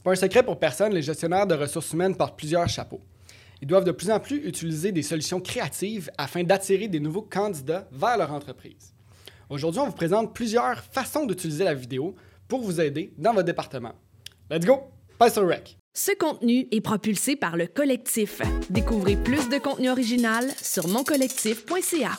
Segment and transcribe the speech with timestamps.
[0.00, 3.02] C'est pas un secret pour personne, les gestionnaires de ressources humaines portent plusieurs chapeaux.
[3.60, 7.86] Ils doivent de plus en plus utiliser des solutions créatives afin d'attirer des nouveaux candidats
[7.92, 8.94] vers leur entreprise.
[9.50, 12.14] Aujourd'hui, on vous présente plusieurs façons d'utiliser la vidéo
[12.48, 13.92] pour vous aider dans votre département.
[14.50, 14.84] Let's go!
[15.18, 15.76] Passe au rec!
[15.92, 18.40] Ce contenu est propulsé par le collectif.
[18.70, 22.12] Découvrez plus de contenu original sur moncollectif.ca.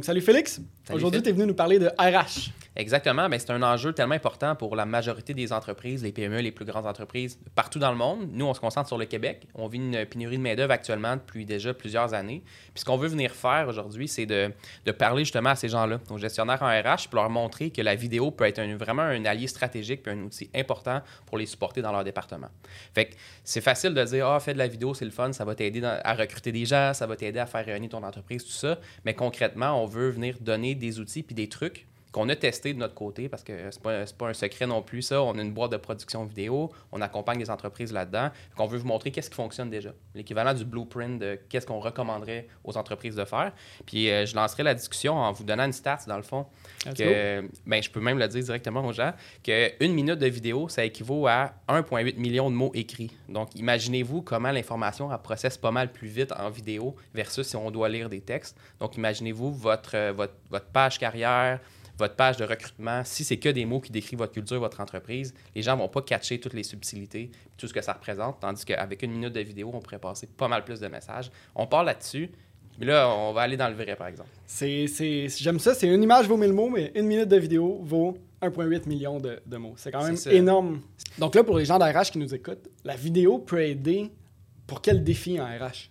[0.00, 0.62] Donc, salut Félix.
[0.90, 2.52] Aujourd'hui, tu es venu nous parler de RH.
[2.80, 3.28] Exactement.
[3.28, 6.64] Ben, c'est un enjeu tellement important pour la majorité des entreprises, les PME, les plus
[6.64, 8.30] grandes entreprises, partout dans le monde.
[8.32, 9.46] Nous, on se concentre sur le Québec.
[9.54, 12.42] On vit une pénurie de main-d'œuvre actuellement depuis déjà plusieurs années.
[12.72, 14.50] Puis ce qu'on veut venir faire aujourd'hui, c'est de,
[14.86, 17.94] de, parler justement à ces gens-là, aux gestionnaires en RH, pour leur montrer que la
[17.94, 21.92] vidéo peut être vraiment un allié stratégique puis un outil important pour les supporter dans
[21.92, 22.48] leur département.
[22.94, 25.44] Fait que c'est facile de dire Ah, fais de la vidéo, c'est le fun, ça
[25.44, 28.50] va t'aider à recruter des gens, ça va t'aider à faire réunir ton entreprise, tout
[28.50, 28.78] ça.
[29.04, 32.78] Mais concrètement, on veut venir donner des outils puis des trucs qu'on a testé de
[32.78, 35.22] notre côté, parce que c'est pas, pas un secret non plus, ça.
[35.22, 38.30] On a une boîte de production vidéo, on accompagne les entreprises là-dedans.
[38.58, 39.90] On veut vous montrer qu'est-ce qui fonctionne déjà.
[40.14, 43.52] L'équivalent du blueprint de qu'est-ce qu'on recommanderait aux entreprises de faire.
[43.86, 46.46] Puis euh, je lancerai la discussion en vous donnant une stat, dans le fond.
[46.96, 50.84] Que, ben, je peux même le dire directement aux gens, qu'une minute de vidéo, ça
[50.84, 53.10] équivaut à 1,8 million de mots écrits.
[53.28, 57.88] Donc, imaginez-vous comment l'information processe pas mal plus vite en vidéo versus si on doit
[57.88, 58.56] lire des textes.
[58.80, 61.60] Donc, imaginez-vous votre, euh, votre, votre page carrière,
[62.00, 65.32] votre page de recrutement, si c'est que des mots qui décrivent votre culture, votre entreprise,
[65.54, 68.64] les gens ne vont pas catcher toutes les subtilités, tout ce que ça représente, tandis
[68.64, 71.30] qu'avec une minute de vidéo, on pourrait passer pas mal plus de messages.
[71.54, 72.30] On parle là-dessus,
[72.78, 74.30] mais là, on va aller dans le vrai, par exemple.
[74.46, 74.86] C'est,
[75.28, 78.88] J'aime ça, c'est une image vaut 1000 mots, mais une minute de vidéo vaut 1,8
[78.88, 79.74] million de, de, mots.
[79.76, 80.80] C'est quand même énorme.
[81.18, 84.10] Donc là, pour les gens d'RH qui nous écoutent, la vidéo peut aider
[84.66, 85.90] pour quel défi en RH?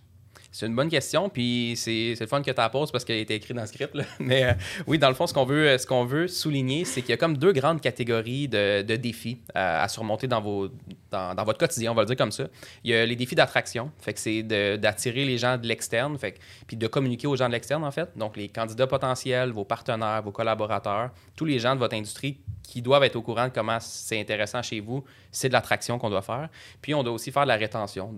[0.52, 3.34] C'est une bonne question, puis c'est le fun que tu poses parce qu'elle a été
[3.34, 3.96] écrite dans le script.
[4.18, 4.52] Mais euh,
[4.88, 7.16] oui, dans le fond, ce qu'on veut, ce qu'on veut souligner, c'est qu'il y a
[7.16, 12.16] comme deux grandes catégories de, défis à, surmonter dans, votre quotidien, on va le dire
[12.16, 12.48] comme ça.
[12.82, 16.76] Il y a les défis d'attraction, que c'est d'attirer les gens de l'externe, fait puis
[16.76, 18.10] de communiquer aux gens de l'externe, en fait.
[18.16, 22.82] Donc, les candidats potentiels, vos partenaires, vos collaborateurs, tous les gens de votre industrie qui
[22.82, 26.22] doivent être au courant de comment c'est intéressant chez vous, c'est de l'attraction qu'on doit
[26.22, 26.48] faire.
[26.82, 28.12] Puis, on doit aussi faire de la rétention.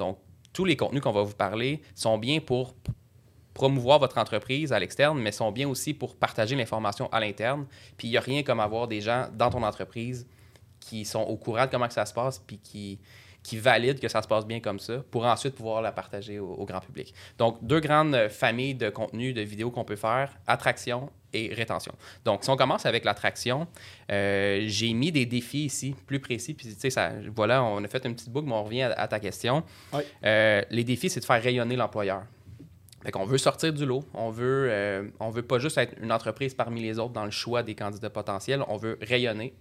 [0.52, 2.74] Tous les contenus qu'on va vous parler sont bien pour
[3.54, 7.66] promouvoir votre entreprise à l'externe, mais sont bien aussi pour partager l'information à l'interne.
[7.96, 10.26] Puis il n'y a rien comme avoir des gens dans ton entreprise
[10.80, 12.98] qui sont au courant de comment ça se passe, puis qui,
[13.42, 16.64] qui valident que ça se passe bien comme ça, pour ensuite pouvoir la partager au,
[16.64, 17.14] grand public.
[17.38, 21.92] Donc, deux grandes familles de contenus, de vidéos qu'on peut faire, attraction et rétention.
[22.24, 23.66] Donc, si on commence avec l'attraction,
[24.10, 26.54] euh, j'ai mis des défis ici plus précis.
[26.54, 29.20] Puis, tu sais, voilà, on a fait une petite boucle, mais on revient à, ta
[29.20, 29.64] question.
[30.24, 32.24] Euh, les défis, c'est de faire rayonner l'employeur.
[33.02, 34.04] Fait qu'on veut sortir du lot.
[34.14, 37.32] On veut, euh, on veut pas juste être une entreprise parmi les autres dans le
[37.32, 38.62] choix des candidats potentiels.
[38.68, 39.54] On veut rayonner.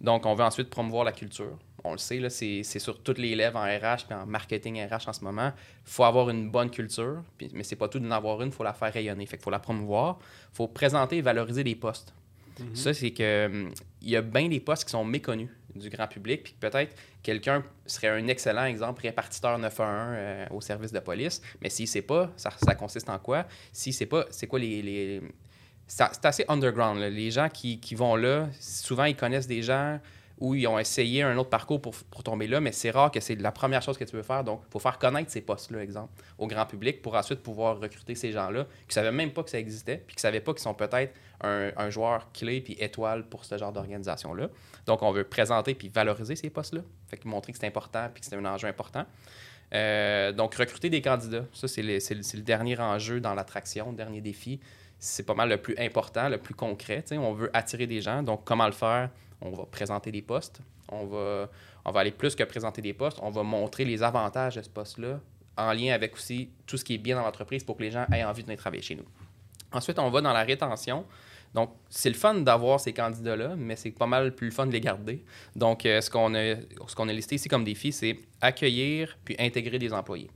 [0.00, 1.58] Donc, on veut ensuite promouvoir la culture.
[1.86, 5.12] On le sait, c'est sur toutes les lèvres en RH et en marketing RH en
[5.12, 5.52] ce moment.
[5.86, 8.52] Il faut avoir une bonne culture, puis, mais c'est pas tout d'en avoir une, il
[8.52, 9.26] faut la faire rayonner.
[9.26, 10.18] Fait qu'il faut la promouvoir.
[10.52, 12.12] Il faut présenter et valoriser les postes.
[12.58, 12.74] Mhm.
[12.74, 13.70] Ça, c'est que hum,
[14.02, 17.62] il y a bien des postes qui sont méconnus du grand public, puis peut-être quelqu'un
[17.84, 22.02] serait un excellent exemple répartiteur 911 euh, au service de police, mais s'il ne sait
[22.02, 23.46] pas, ça, ça, consiste en quoi?
[23.72, 25.22] S'il ne sait pas, c'est quoi les, les
[25.86, 26.98] c'est assez underground.
[26.98, 30.00] Les gens qui, qui, vont là, souvent, ils connaissent des gens
[30.38, 33.36] ou ils ont essayé un autre parcours pour, tomber là, mais c'est rare que c'est
[33.36, 34.44] la première chose que tu veux faire.
[34.44, 38.14] Donc, il faut faire connaître ces postes-là, exemple, au grand public pour ensuite pouvoir recruter
[38.14, 40.52] ces gens-là qui ne savaient même pas que ça existait, puis qui ne savaient pas
[40.52, 44.48] qu'ils sont peut-être un, joueur clé puis étoile pour ce genre d'organisation-là.
[44.86, 46.82] Donc, on veut présenter puis valoriser ces postes-là,
[47.24, 49.04] montrer que c'est important puis que c'est un enjeu important.
[49.74, 54.20] Euh, donc, recruter des candidats, ça, c'est le, le, dernier enjeu dans l'attraction, le dernier
[54.20, 54.60] défi
[54.98, 57.04] c'est pas mal le plus important, le plus concret.
[57.12, 58.22] On veut attirer des gens.
[58.22, 59.10] Donc, comment le faire?
[59.40, 60.60] On va présenter des postes.
[60.88, 61.48] On va,
[61.94, 63.18] aller plus que présenter des postes.
[63.22, 65.20] On va montrer les avantages de ce poste-là
[65.56, 68.06] en lien avec aussi tout ce qui est bien dans l'entreprise pour que les gens
[68.12, 69.06] aient envie de venir travailler chez nous.
[69.72, 71.04] Ensuite, on va dans la rétention.
[71.54, 74.72] Donc, c'est le fun d'avoir ces candidats-là, mais c'est pas mal plus le fun de
[74.72, 75.24] les garder.
[75.54, 76.56] Donc, euh, ce qu'on a,
[76.86, 80.30] ce qu'on a listé ici comme défi, c'est accueillir puis intégrer des employés.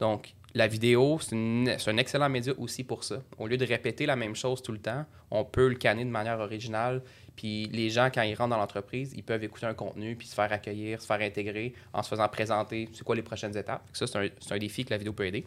[0.00, 3.22] Donc, la vidéo, c'est un excellent média aussi pour ça.
[3.36, 6.10] Au lieu de répéter la même chose tout le temps, on peut le canner de
[6.10, 7.02] manière originale.
[7.36, 10.34] Puis les gens, quand ils rentrent dans l'entreprise, ils peuvent écouter un contenu, puis se
[10.34, 13.82] faire accueillir, se faire intégrer en se faisant présenter c'est quoi les prochaines étapes.
[13.92, 15.44] Ça, c'est un, défi que la vidéo peut aider.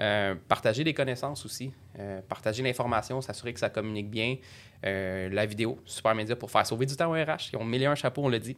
[0.00, 1.72] Euh, partager des connaissances aussi.
[2.00, 4.36] Euh, partager l'information, s'assurer que ça communique bien.
[4.84, 7.50] Euh, la vidéo, super média pour faire sauver du temps au RH.
[7.52, 8.56] Ils ont mille un chapeaux, on l'a dit.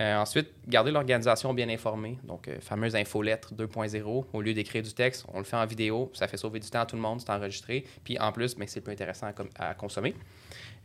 [0.00, 2.18] ensuite, garder l'organisation bien informée.
[2.24, 4.24] Donc, fameuse infolettre 2.0.
[4.32, 6.10] Au lieu d'écrire du texte, on le fait en vidéo.
[6.14, 7.84] Ça fait sauver du temps à tout le monde, c'est enregistré.
[8.02, 10.14] Puis en plus, ben, c'est plus intéressant à, consommer.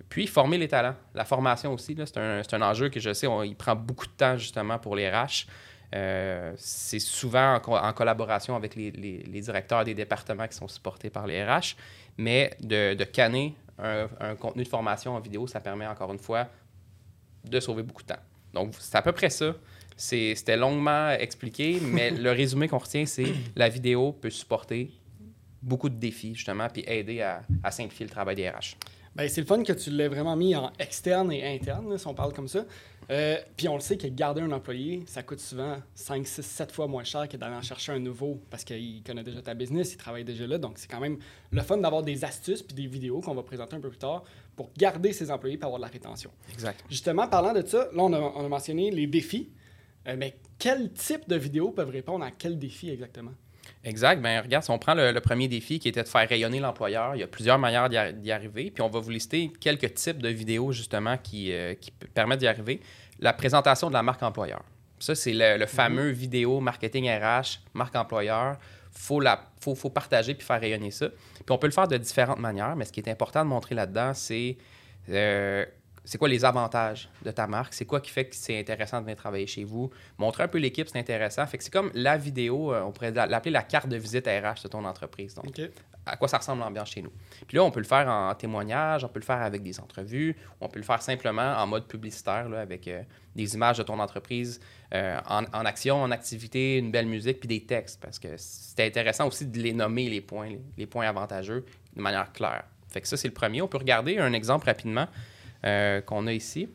[0.09, 0.95] Puis, former les talents.
[1.13, 4.37] La formation aussi, c'est un, un, enjeu que je sais, il prend beaucoup de temps
[4.37, 5.47] justement pour les RH.
[5.95, 11.43] Euh, c'est souvent en, collaboration avec les, directeurs des départements qui sont supportés par les
[11.43, 11.75] RH,
[12.17, 16.47] mais de, canner un, contenu de formation en vidéo, ça permet encore une fois
[17.45, 18.21] de sauver beaucoup de temps.
[18.53, 19.55] Donc, c'est à peu près ça.
[19.95, 24.91] C'était longuement expliqué, mais le résumé qu'on retient, c'est la vidéo peut supporter
[25.61, 28.75] beaucoup de défis, justement, puis aider à, à simplifier le travail des RH.
[29.15, 32.13] Ben, c'est le fun que tu l'aies vraiment mis en externe et interne, si on
[32.13, 32.65] parle comme ça.
[33.11, 36.71] Euh, puis on le sait que garder un employé, ça coûte souvent 5, 6, 7
[36.71, 39.93] fois moins cher que d'aller en chercher un nouveau parce qu'il connaît déjà ta business,
[39.93, 40.57] il travaille déjà là.
[40.57, 41.17] Donc c'est quand même
[41.51, 44.23] le fun d'avoir des astuces puis des vidéos qu'on va présenter un peu plus tard
[44.55, 46.31] pour garder ses employés et avoir de la rétention.
[46.51, 46.83] Exact.
[46.89, 49.49] Justement, parlant de ça, là on a, mentionné les défis.
[50.07, 53.31] Euh, mais quel type de vidéos peuvent répondre à quel défi exactement?
[53.83, 54.21] Exact.
[54.21, 57.19] Bien, regarde, si on prend le, premier défi qui était de faire rayonner l'employeur, il
[57.19, 58.71] y a plusieurs manières d'y arriver.
[58.71, 62.47] Puis on va vous lister quelques types de vidéos, justement, qui, euh, qui permettent d'y
[62.47, 62.81] arriver.
[63.19, 64.63] La présentation de la marque employeur.
[64.99, 65.67] Ça, c'est le, mhm.
[65.67, 68.57] fameux vidéo marketing RH, marque employeur.
[68.93, 71.09] Il faut, la, faut, faut partager puis faire rayonner ça.
[71.09, 73.75] Puis on peut le faire de différentes manières, mais ce qui est important de montrer
[73.75, 74.57] là-dedans, c'est
[75.09, 75.65] euh,
[76.05, 79.03] c'est quoi les avantages de ta marque, c'est quoi qui fait que c'est intéressant de
[79.05, 79.89] venir travailler chez vous?
[80.17, 81.45] Montrer un peu l'équipe, c'est intéressant.
[81.47, 84.63] Fait que c'est comme la vidéo, euh, on pourrait l'appeler la carte de visite RH
[84.63, 85.33] de ton entreprise.
[85.33, 85.59] Donc,
[86.05, 87.11] à quoi ça ressemble l'ambiance chez nous?
[87.47, 90.35] Puis là, on peut le faire en témoignage, on peut le faire avec des entrevues,
[90.61, 93.01] on peut le faire simplement en mode publicitaire, là, avec euh,
[93.35, 94.59] des images de ton entreprise
[94.93, 99.27] euh, en, action, en activité, une belle musique, puis des textes, parce que c'est intéressant
[99.27, 101.65] aussi de les nommer, les points, les points avantageux,
[101.95, 102.65] de manière claire.
[102.89, 103.61] Fait que ça, c'est le premier.
[103.61, 105.07] On peut regarder un exemple rapidement.
[105.65, 106.69] Euh, qu'on a ici.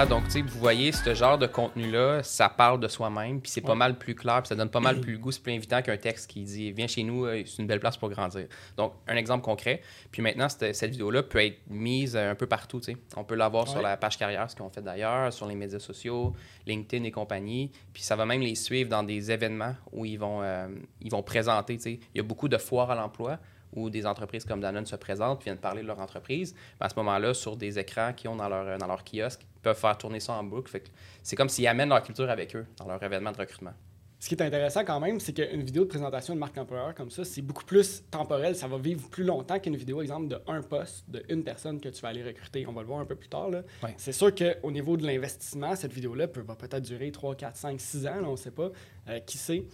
[0.00, 3.50] Voilà, donc tu sais, vous voyez, ce genre de contenu-là, ça parle de soi-même, puis
[3.50, 5.52] c'est pas mal plus clair, puis ça donne pas mal plus le goût, c'est plus
[5.52, 8.46] invitant qu'un texte qui dit Viens chez nous, euh, c'est une belle place pour grandir.
[8.78, 9.82] Donc, un exemple concret.
[10.10, 12.96] Puis maintenant, cette, cette vidéo-là peut être mise un peu partout, tu sais.
[13.14, 16.32] On peut l'avoir sur la page carrière, ce qu'on fait d'ailleurs, sur les médias sociaux,
[16.66, 17.70] LinkedIn et compagnie.
[17.92, 20.66] Puis ça va même les suivre dans des événements où ils vont, euh,
[21.02, 22.00] ils vont présenter, tu sais.
[22.14, 23.38] Il y a beaucoup de foires à l'emploi
[23.72, 26.96] où des entreprises comme Danone se présentent, viennent parler de leur entreprise, ben, à ce
[26.96, 30.20] moment-là, sur des écrans qu'ils ont dans leur, dans leur kiosque, ils peuvent faire tourner
[30.20, 30.80] ça en boucle.
[31.22, 33.72] c'est comme s'ils amènent leur culture avec eux dans leur événement de recrutement.
[34.20, 37.10] Ce qui est intéressant quand même, c'est qu'une vidéo de présentation de marque employeur comme
[37.10, 38.54] ça, c'est beaucoup plus temporel.
[38.54, 41.88] Ça va vivre plus longtemps qu'une vidéo, exemple, de un poste, de une personne que
[41.88, 42.66] tu vas aller recruter.
[42.66, 43.48] On va le voir un peu plus tard.
[43.96, 47.80] C'est sûr qu'au niveau de l'investissement, cette vidéo-là peut, va peut-être durer 3, 4, 5,
[47.80, 48.68] 6 ans, on ne sait pas.
[49.08, 49.64] Euh, qui sait?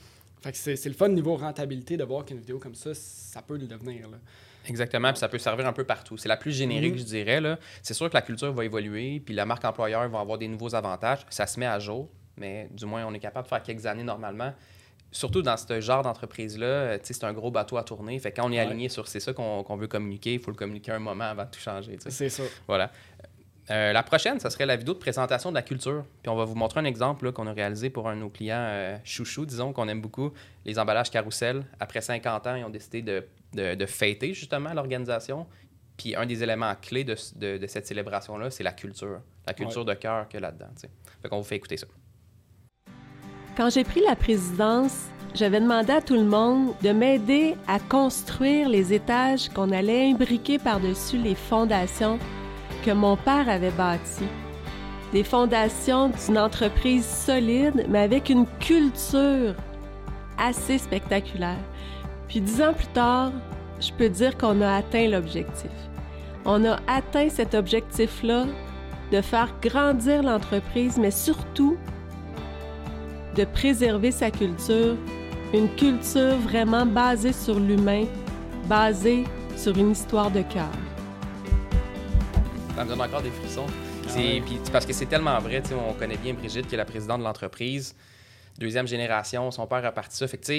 [0.55, 4.09] C'est, le fun niveau rentabilité de voir qu'une vidéo comme ça, ça peut le devenir.
[4.69, 6.17] Exactement, puis ça peut servir un peu partout.
[6.17, 6.99] C'est la plus générique, mhm.
[6.99, 7.59] je dirais.
[7.83, 10.75] C'est sûr que la culture va évoluer, puis la marque employeur va avoir des nouveaux
[10.75, 11.21] avantages.
[11.31, 14.03] Ça se met à jour, mais du moins, on est capable de faire quelques années
[14.03, 14.53] normalement.
[15.13, 18.19] Surtout dans ce genre d'entreprise-là, c'est un gros bateau à tourner.
[18.19, 20.93] Fait quand on est aligné sur c'est ça qu'on, veut communiquer, il faut le communiquer
[20.93, 21.97] un moment avant de tout changer.
[22.09, 22.43] C'est ça.
[22.67, 22.91] Voilà.
[23.71, 26.05] Euh, la prochaine, ça serait la vidéo de présentation de la culture.
[26.23, 28.57] Puis on va vous montrer un exemple qu'on a réalisé pour un de nos clients
[28.59, 30.33] euh, chouchou, disons, qu'on aime beaucoup,
[30.65, 31.65] les emballages carousel.
[31.81, 35.47] Après 50 ans, ils ont décidé de, de, fêter justement l'organisation.
[35.97, 39.21] Puis un des éléments clés de, de, cette célébration-là, c'est la culture.
[39.47, 40.69] La culture de cœur qu'il y a là-dedans.
[41.23, 41.87] Fait qu'on vous fait écouter ça.
[43.57, 48.69] Quand j'ai pris la présidence, j'avais demandé à tout le monde de m'aider à construire
[48.69, 52.19] les étages qu'on allait imbriquer par-dessus les fondations
[52.87, 54.25] que mon père avait bâti.
[55.13, 59.55] Des fondations d'une entreprise solide, mais avec une culture
[60.39, 61.59] assez spectaculaire.
[62.29, 63.33] Puis dix ans plus tard,
[63.81, 65.71] je peux dire qu'on a atteint l'objectif.
[66.45, 68.45] On a atteint cet objectif-là
[69.11, 71.77] de faire grandir l'entreprise, mais surtout
[73.35, 74.97] de préserver sa culture,
[75.53, 78.05] une culture vraiment basée sur l'humain,
[78.69, 79.25] basée
[79.57, 80.71] sur une histoire de cœur
[82.77, 83.67] ça me donne encore des frissons.
[84.07, 87.25] Ah parce que c'est tellement vrai, on connaît bien Brigitte qui est la présidente de
[87.25, 87.97] l'entreprise,
[88.59, 90.29] deuxième génération, son père a parti ça.
[90.29, 90.53] Fait que,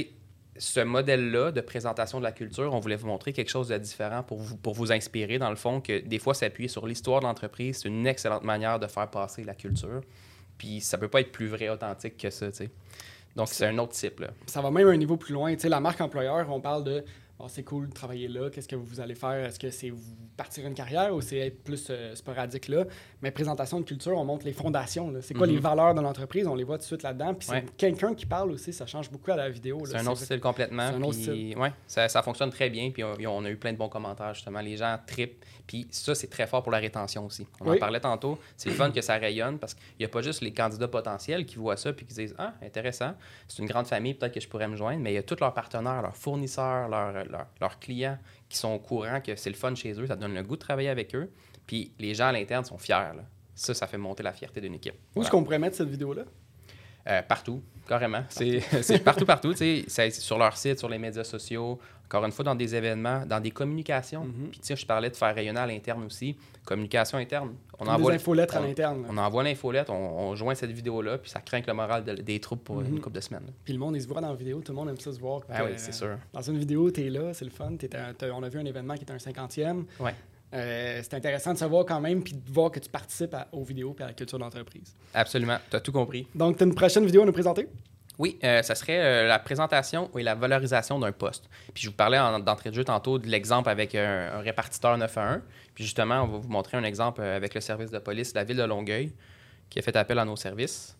[0.57, 4.23] ce modèle-là de présentation de la culture, on voulait vous montrer quelque chose de différent
[4.23, 7.25] pour vous, pour vous inspirer, dans le fond, que des fois, s'appuyer sur l'histoire de
[7.25, 10.01] l'entreprise, c'est une excellente manière de faire passer la culture.
[10.57, 12.71] Puis ça peut pas être plus vrai, authentique que ça, tu sais.
[13.35, 14.29] Donc, c'est un autre type, là.
[14.47, 15.53] Ça va même un niveau plus loin.
[15.53, 17.05] Tu sais, la marque employeur, on parle de
[17.39, 18.49] Bon, c'est cool de travailler là.
[18.49, 19.45] Qu'est-ce que vous allez faire?
[19.45, 20.01] Est-ce que c'est vous
[20.35, 22.85] partir une carrière ou c'est être plus euh, sporadique là?
[23.21, 25.13] Mais présentation de culture, on montre les fondations.
[25.21, 25.53] C'est quoi Mhm.
[25.53, 26.47] les valeurs de l'entreprise?
[26.47, 27.35] On les voit tout de suite là-dedans.
[27.35, 27.63] Puis Ouais.
[27.63, 29.79] c'est quelqu'un qui parle aussi, ça change beaucoup à la vidéo.
[29.85, 30.87] C'est un autre style complètement.
[30.89, 32.89] c'est un autre puis, ouais, ça, ça fonctionne très bien.
[32.89, 34.59] Puis on, on a eu plein de bons commentaires, justement.
[34.61, 35.45] Les gens tripent.
[35.67, 37.45] Puis ça, c'est très fort pour la rétention aussi.
[37.59, 37.75] On Oui.
[37.75, 38.39] en parlait tantôt.
[38.55, 41.45] C'est le fun que ça rayonne parce qu'il n'y a pas juste les candidats potentiels
[41.45, 43.13] qui voient ça puis qui disent Ah, intéressant,
[43.49, 45.01] c'est une grande famille, peut-être que je pourrais me joindre.
[45.01, 48.69] Mais il y a tous leurs partenaires, leurs fournisseurs, leurs, leurs, leurs clients qui sont
[48.73, 50.07] au courant que c'est le fun chez eux.
[50.07, 51.29] Ça donne le goût de travailler avec eux.
[51.65, 52.93] Puis les gens à l'interne sont fiers.
[53.15, 53.23] là.
[53.53, 54.93] Ça, ça fait monter la fierté d'une équipe.
[54.93, 55.25] Où Voilà.
[55.27, 56.23] est-ce qu'on pourrait mettre cette vidéo-là?
[57.09, 58.23] Euh, partout, carrément.
[58.29, 59.51] C'est partout, partout.
[59.53, 59.85] tu sais.
[59.87, 63.39] C'est sur leur site, sur les médias sociaux, encore une fois, dans des événements, dans
[63.39, 64.23] des communications.
[64.25, 64.49] Mhm.
[64.51, 66.35] Puis, tu sais, je parlais de faire rayonner à l'interne aussi.
[66.65, 67.55] Communication interne.
[67.79, 69.05] On Des envoie, infolettres à l'interne.
[69.09, 72.39] on envoie l'infolette, on, on joint cette vidéo-là, puis ça craint le moral de- des
[72.39, 72.87] troupes pour Mhm.
[72.95, 73.43] une couple de semaines.
[73.45, 73.53] là.
[73.63, 74.61] Puis le monde, il se voit dans la vidéo.
[74.61, 75.41] Tout le monde aime ça se voir.
[75.47, 76.17] Ben que, oui, c'est sûr.
[76.33, 77.71] Dans une vidéo, tu es là, c'est le fun.
[77.71, 79.85] un- t'as- on a vu un événement qui était un 50e.
[79.99, 80.13] Ouais.
[80.53, 83.63] Euh, c'est intéressant de savoir quand même, puis de voir que tu participes à- aux
[83.63, 84.95] vidéos et à la culture d'entreprise.
[85.13, 85.57] Absolument.
[85.69, 86.25] Tu as tout compris.
[86.35, 87.67] Donc, tu as une prochaine vidéo à nous présenter?
[88.17, 91.49] Oui, euh, ça serait euh, la présentation et la valorisation d'un poste.
[91.73, 94.97] Puis je vous parlais en- d'entrée de jeu tantôt de l'exemple avec un, un répartiteur
[94.97, 95.41] 9 à 1.
[95.75, 98.39] Puis justement, on va vous montrer un exemple euh, avec le service de police de
[98.39, 99.11] la ville de Longueuil
[99.69, 100.97] qui a fait appel à nos services.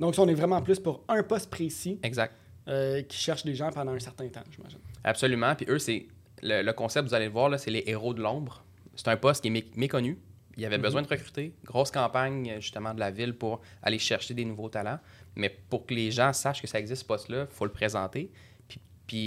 [0.00, 2.34] Donc, ça, on est vraiment plus pour un poste précis Exact.
[2.68, 4.78] euh, qui cherche des gens pendant un certain temps, j'imagine.
[5.04, 5.54] Absolument.
[5.54, 6.06] Puis eux, c'est
[6.42, 8.62] le, le concept, vous allez le voir, là, c'est les héros de l'ombre.
[8.98, 10.18] C'est un poste qui est mé- méconnu.
[10.56, 10.82] Il y avait Mhm.
[10.82, 11.52] besoin de recruter.
[11.64, 14.98] Grosse campagne, euh, justement, de la ville pour aller chercher des nouveaux talents.
[15.36, 18.30] Mais pour que les gens sachent que ça existe, ce poste-là, il faut le présenter.
[18.66, 18.80] Puis-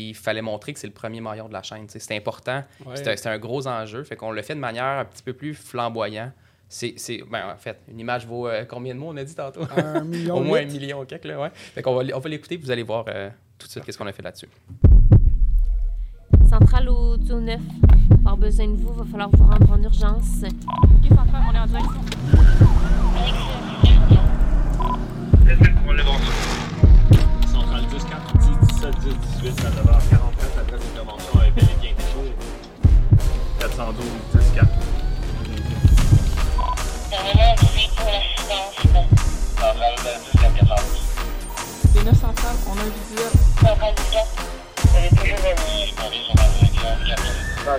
[0.09, 1.87] il fallait montrer que c'est le premier maillon de la chaîne.
[1.87, 2.63] C'était important.
[2.85, 2.97] Ouais.
[2.97, 4.03] C'était un gros enjeu.
[4.03, 6.31] Fait qu'on le fait de manière un petit peu plus flamboyant.
[6.69, 9.33] C'est, c'est- ben, en fait, une image vaut euh, combien de mots, on a dit
[9.35, 9.61] tantôt?
[9.75, 10.35] Un million.
[10.37, 11.49] Au moins un million quelque, là, ouais.
[11.53, 14.07] Fait qu'on va, on va l'écouter, vous allez voir euh, tout de suite qu'est-ce qu'on
[14.07, 14.47] a fait là-dessus.
[16.51, 17.61] Centrale au Dio 9.
[18.19, 20.43] Avoir besoin de vous, va falloir vous rendre en urgence.
[20.43, 22.01] Ok, centrale, on est en direction.
[27.47, 31.91] Centrale 10, 4, 10, 17, 10, 18, à 9h44, l'adresse d'intervention est bel et bien
[31.91, 32.35] échouée.
[33.59, 34.67] 412, 10, 4.
[44.91, 46.11] Centrale 10, 4,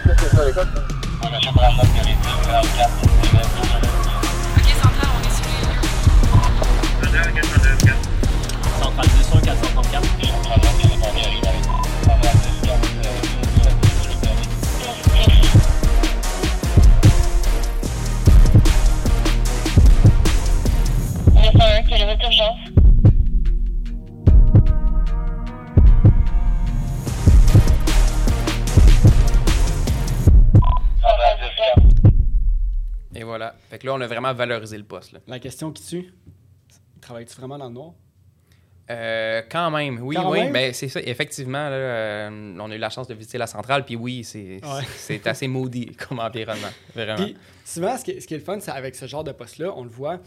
[0.03, 0.83] 412.
[1.23, 2.89] Les 9 centrales, on a un visuel.
[4.57, 5.81] Ok, centrale, on est sur les lieux.
[8.81, 10.03] Centrale 10, 1, 434.
[33.43, 33.55] Voilà.
[33.71, 35.13] Fait que là, on a vraiment valorisé le poste.
[35.13, 35.21] Là.
[35.27, 36.15] La question qui tue,
[37.01, 37.93] travailles-tu vraiment dans le noir?
[38.91, 40.41] Euh, quand même, oui, Quand oui.
[40.41, 40.53] même?
[40.53, 41.01] Ben, c'est ça.
[41.03, 44.61] Effectivement, là, euh, on a eu la chance de visiter la centrale, puis oui, c'est
[45.09, 45.21] Ouais.
[45.25, 46.69] assez maudit comme environnement.
[46.95, 47.25] Vraiment.
[47.25, 49.33] Puis souvent, ce qui, est, ce qui est le fun, c'est avec ce genre de
[49.33, 50.19] poste-là, on le voit.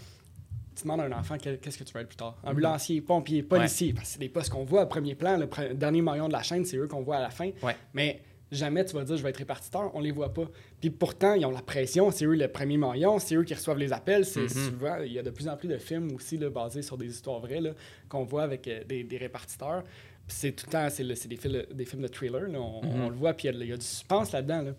[0.75, 2.35] Tu demandes à un enfant qu'est-ce que tu veux être plus tard?
[2.43, 3.93] Ambulancier, pompier, policier.
[3.93, 5.37] Parce que c'est des postes qu'on voit à premier plan.
[5.37, 7.51] Le dernier maillon de la chaîne, c'est eux qu'on voit à la fin.
[7.61, 7.75] Ouais.
[7.93, 9.91] Mais jamais tu vas dire je vais être répartiteur.
[9.95, 10.49] On les voit pas.
[10.79, 12.11] Puis pourtant, ils ont la pression.
[12.11, 13.19] C'est eux le premier maillon.
[13.19, 14.25] C'est eux qui reçoivent les appels.
[14.25, 14.49] C'est Mhm.
[14.49, 14.97] souvent.
[15.05, 17.39] Il y a de plus en plus de films aussi là, basés sur des histoires
[17.39, 17.61] vraies
[18.09, 19.83] qu'on voit avec euh, des, des répartiteurs.
[20.27, 22.47] Puis c'est tout le temps, c'est des, films, des films de thriller.
[22.47, 22.59] là.
[22.59, 24.61] On, on le voit, puis il y a y, du suspense là-dedans.
[24.63, 24.71] là.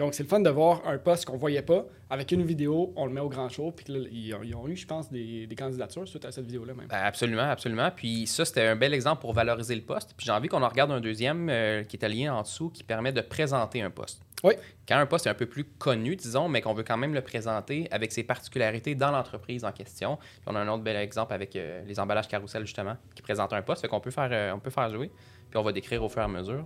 [0.00, 1.84] Donc, c'est le fun de voir un poste qu'on voyait pas.
[2.08, 3.70] Avec une vidéo, on le met au grand show.
[3.70, 6.46] Puis là, ils, ont, ils ont eu, je pense, des, des candidatures suite à cette
[6.46, 6.86] vidéo-là même.
[6.86, 7.90] Ben, absolument, absolument.
[7.94, 10.14] Puis ça, c'était un bel exemple pour valoriser le poste.
[10.16, 12.82] Puis j'ai envie qu'on en regarde un deuxième euh, qui est allié en dessous, qui
[12.82, 14.22] permet de présenter un poste.
[14.42, 14.54] Oui.
[14.88, 17.20] Quand un poste est un peu plus connu, disons, mais qu'on veut quand même le
[17.20, 20.16] présenter avec ses particularités dans l'entreprise en question.
[20.16, 23.52] Puis on a un autre bel exemple avec euh, les emballages carousel, justement, qui présente
[23.52, 23.82] un poste.
[23.82, 25.10] Fait qu'on peut faire, euh, on peut faire jouer.
[25.50, 26.64] Puis on va décrire au fur et à mesure.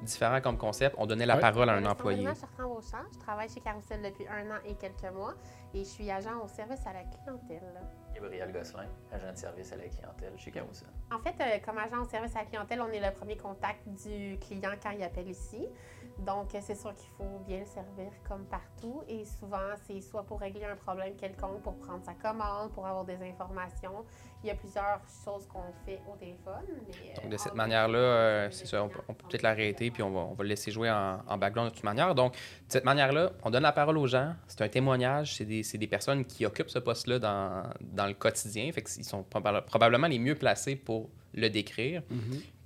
[0.00, 1.40] Différent comme concept, on donnait la Ouais.
[1.40, 2.22] parole à un Je employé.
[2.24, 3.04] m'appelle Bertrand Beauchamp.
[3.12, 5.34] Je travaille chez Carousel depuis un an et quelques mois
[5.74, 7.62] et je suis agent au service à la clientèle.
[8.14, 10.88] Gabriel Gosselin, agent de service à la clientèle chez Carousel.
[11.12, 13.86] En fait, euh, comme agent de service à la clientèle, on est le premier contact
[13.88, 15.66] du client quand il appelle ici.
[16.18, 19.02] Donc, c'est sûr qu'il faut bien le servir comme partout.
[19.08, 23.04] Et souvent, c'est soit pour régler un problème quelconque, pour prendre sa commande, pour avoir
[23.04, 24.04] des informations.
[24.42, 26.64] Il y a plusieurs choses qu'on fait au téléphone.
[26.88, 30.10] mais, euh, Donc, de cette manière-là, euh, c'est ça, on peut, peut-être l'arrêter, puis on
[30.10, 32.14] va, on va le laisser jouer en, en background de toute manière.
[32.14, 35.62] Donc, de cette manière-là, on donne la parole aux gens, c'est un témoignage, c'est des,
[35.62, 39.62] c'est des personnes qui occupent ce poste-là dans, dans le quotidien, fait qu'ils sont proba-
[39.62, 42.02] probablement les mieux placés pour le décrire.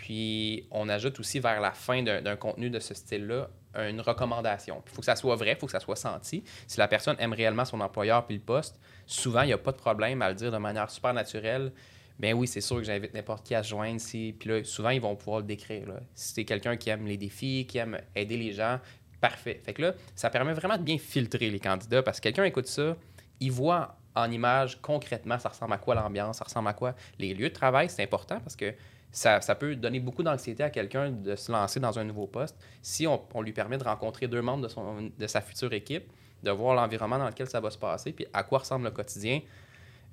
[0.03, 4.83] Puis, on ajoute aussi vers la fin d'un contenu de ce style-là une recommandation.
[4.85, 6.43] Il faut que ça soit vrai, il faut que ça soit senti.
[6.67, 9.71] Si la personne aime réellement son employeur puis le poste, souvent, il n'y a pas
[9.71, 11.73] de problème à le dire de manière super naturelle.
[12.19, 14.01] Ben oui, c'est sûr que j'invite n'importe qui à se joindre.
[14.01, 14.35] Si...
[14.37, 15.87] Puis là, souvent, ils vont pouvoir le décrire.
[16.17, 18.81] Si c'est quelqu'un qui aime les défis, qui aime aider les gens,
[19.21, 19.63] parfait.
[19.65, 22.67] Fait que là, ça permet vraiment de bien filtrer les candidats parce que quelqu'un écoute
[22.67, 22.97] ça,
[23.39, 27.35] il voit en image concrètement ça ressemble à quoi l'ambiance, ça ressemble à quoi les
[27.35, 27.89] lieux de travail.
[27.89, 28.75] C'est important parce que
[29.13, 32.57] ça, ça peut donner beaucoup d'anxiété à quelqu'un de se lancer dans un nouveau poste.
[32.81, 36.11] Si on, on lui permet de rencontrer deux membres de, son, de sa future équipe,
[36.43, 39.41] de voir l'environnement dans lequel ça va se passer, puis à quoi ressemble le quotidien.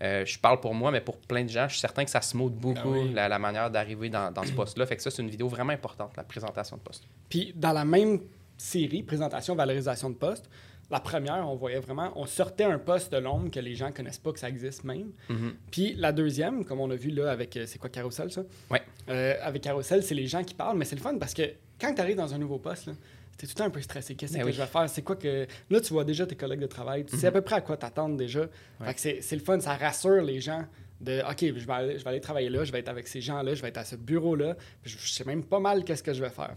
[0.01, 2.21] Euh, je parle pour moi, mais pour plein de gens, je suis certain que ça
[2.21, 3.13] se motive beaucoup Ah oui.
[3.13, 4.85] la, la manière d'arriver dans, dans ce poste-là.
[4.85, 7.03] Fait que ça, c'est une vidéo vraiment importante, la présentation de poste.
[7.29, 8.19] Puis dans la même
[8.57, 10.49] série, présentation, valorisation de poste,
[10.91, 14.17] la première, on voyait vraiment, on sortait un poste de l'ombre que les gens connaissent
[14.17, 15.11] pas que ça existe même.
[15.29, 15.53] Mhm.
[15.71, 18.41] Puis la deuxième, comme on a vu là avec, euh, c'est quoi Carousel ça?
[18.71, 18.81] Ouais.
[19.09, 21.43] Euh, avec Carousel, c'est les gens qui parlent, mais c'est le fun parce que
[21.79, 22.93] quand tu arrives dans un nouveau poste, là,
[23.37, 24.15] t'es tout le temps un peu stressé.
[24.15, 24.53] Qu'est-ce Ben que oui.
[24.53, 24.89] je vais faire?
[24.89, 25.47] C'est quoi que.
[25.69, 27.77] Là, tu vois déjà tes collègues de travail, tu sais à peu près à quoi
[27.77, 28.47] t'attendre déjà.
[28.83, 30.65] Fait que c'est c'est le fun, ça rassure les gens
[31.01, 33.69] de OK, je vais, aller, travailler là, je vais être avec ces gens-là, je vais
[33.69, 36.55] être à ce bureau-là, je, je sais même pas mal qu'est-ce que je vais faire.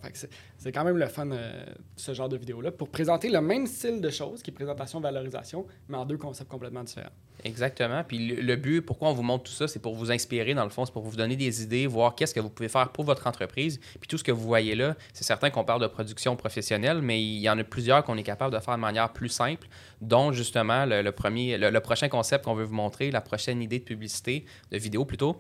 [0.59, 1.65] C'est quand même le fun, euh,
[1.97, 5.97] ce genre de vidéo-là, pour présenter le même style de choses, qui est présentation-valorisation, mais
[5.97, 7.11] en deux concepts complètement différents.
[7.45, 8.05] Exactement.
[8.05, 10.71] Puis le, but, pourquoi on vous montre tout ça, c'est pour vous inspirer, dans le
[10.71, 13.27] fond, c'est pour vous donner des idées, voir qu'est-ce que vous pouvez faire pour votre
[13.27, 13.81] entreprise.
[14.01, 17.21] Puis tout ce que vous voyez là, c'est certain qu'on parle de production professionnelle, mais
[17.21, 19.67] il y en a plusieurs qu'on est capable de faire de manière plus simple,
[20.01, 23.85] dont justement le, premier, le prochain concept qu'on veut vous montrer, la prochaine idée de
[23.85, 25.39] publicité, de vidéo plutôt,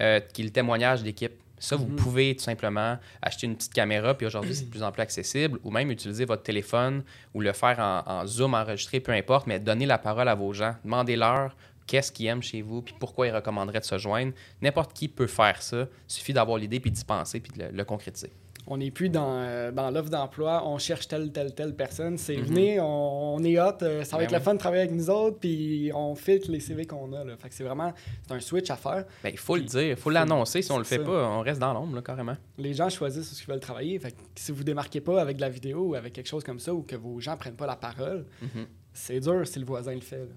[0.00, 1.41] euh, qui est le témoignage d'équipe.
[1.62, 4.90] Ça, vous pouvez tout simplement acheter une petite caméra, puis aujourd'hui, c'est de plus en
[4.90, 7.04] plus accessible, ou même utiliser votre téléphone
[7.34, 10.52] ou le faire en, en zoom enregistré, peu importe, mais donner la parole à vos
[10.52, 10.74] gens.
[10.84, 11.54] Demandez-leur
[11.86, 14.32] qu'est-ce qu'ils aiment chez vous, puis pourquoi ils recommanderaient de se joindre.
[14.60, 15.86] N'importe qui peut faire ça.
[16.08, 18.32] Il suffit d'avoir l'idée, puis d'y penser, puis de le, le concrétiser.
[18.68, 22.16] On n'est plus dans, euh, dans l'offre d'emploi, on cherche telle, telle, telle personne.
[22.16, 22.44] C'est Mhm.
[22.44, 24.94] venez, on, on est hot, euh, ça va Ben être le fun de travailler avec
[24.94, 27.24] nous autres, puis on filtre les CV qu'on a.
[27.24, 27.36] Là.
[27.36, 27.92] Fait que c'est vraiment
[28.26, 29.04] c'est un switch à faire.
[29.24, 30.62] Ben, il faut le dire, il faut l'annoncer.
[30.62, 31.02] Si on le fait ça.
[31.04, 32.36] pas, on reste dans l'ombre, carrément.
[32.56, 33.98] Les gens choisissent ce qu'ils veulent travailler.
[33.98, 36.60] Fait que si vous démarquez pas avec de la vidéo ou avec quelque chose comme
[36.60, 38.66] ça, ou que vos gens prennent pas la parole, Mhm.
[38.92, 40.18] c'est dur si le voisin le fait.
[40.18, 40.34] là.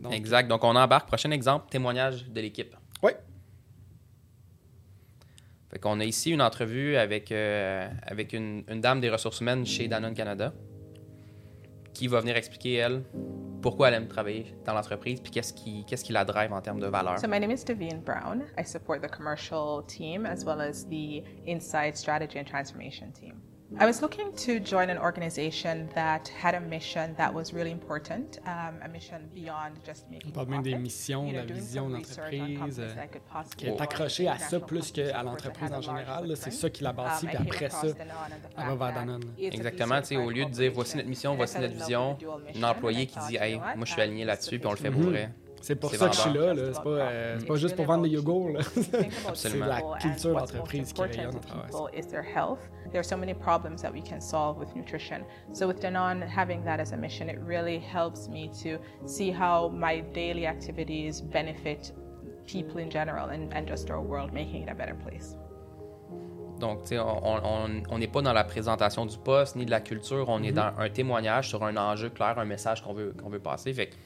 [0.00, 0.48] Donc, Exact.
[0.48, 1.06] Donc, on embarque.
[1.06, 2.74] Prochain exemple, témoignage de l'équipe.
[3.02, 3.12] Oui.
[5.76, 7.86] Fait qu'on a ici une entrevue avec, euh,
[8.32, 10.54] une, dame des ressources humaines chez Danone Canada
[11.92, 13.02] qui va venir expliquer, elle,
[13.60, 16.80] pourquoi elle aime travailler dans l'entreprise puis qu'est-ce qui, qu'est-ce qui la drive en termes
[16.80, 17.18] de valeur.
[17.18, 18.44] So my name is Davine Brown.
[18.58, 23.34] I support the commercial team as well as the inside strategy and transformation team.
[23.80, 28.38] I was looking to join an organization that had a mission that was really important,
[28.46, 31.98] um, a mission beyond just making On parle même des missions, la vision some de
[31.98, 36.36] research on l'entreprise, companies euh, qui est accrochée à ça plus qu'à l'entreprise en général.
[36.36, 37.82] C'est ça qui la bâtit, Um, puis après ça,
[38.56, 39.24] elle va vers Danone.
[39.36, 42.16] Exactement, tu sais, au lieu de dire voici notre mission, voici notre vision,
[42.54, 45.00] une employée qui dit Hey, moi je suis aligné là-dessus, puis on le fait pour
[45.00, 45.10] Mhm.
[45.10, 45.30] vrai.
[45.66, 46.54] C'est pour ça que je suis vendeur.
[46.54, 46.62] là.
[46.62, 46.72] là.
[46.72, 48.50] C'est pas, euh, pas juste pour vendre des yogourts.
[49.34, 51.40] c'est la culture d'entreprise qui rayonne
[52.34, 52.60] health.
[52.92, 55.24] There are so many problems that we can solve with nutrition.
[55.52, 59.68] So with Danone having that as a mission, it really helps me to see how
[59.68, 61.92] my daily activities benefit
[62.46, 65.36] people in general and, and just our world, making it a better place.
[66.60, 70.28] Donc, tu sais, on n'est pas dans la présentation du poste ni de la culture,
[70.28, 73.40] on est dans un témoignage sur un enjeu clair, un message qu'on veut, qu'on veut
[73.40, 73.74] passer.
[73.74, 73.96] Fait que,